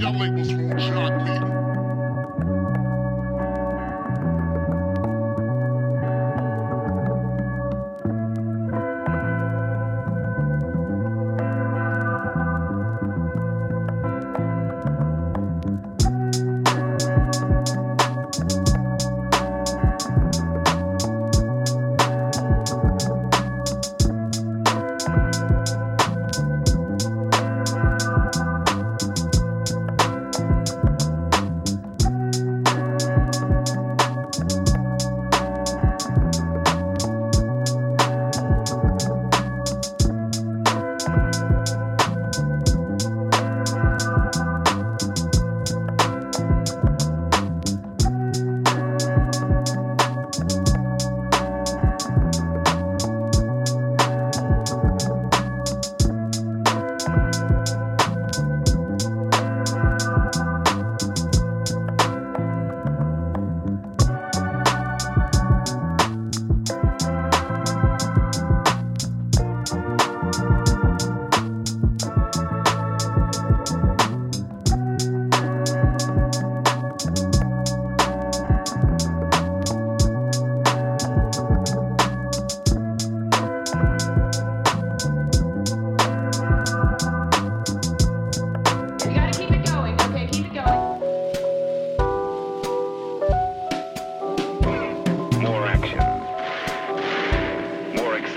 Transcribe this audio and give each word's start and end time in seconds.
Y'all 0.00 0.14
labels 0.18 0.54
won't 0.54 0.80
shock 0.80 1.22
me. 1.24 1.69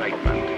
excitement. 0.07 0.52